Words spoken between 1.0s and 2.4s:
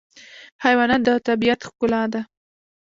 د طبیعت ښکلا ده.